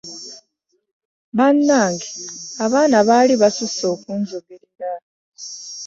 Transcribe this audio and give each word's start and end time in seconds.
Bannange 1.37 2.09
abaana 2.65 2.99
baali 3.07 3.33
basusse 3.41 3.83
okunjogerera! 3.93 4.91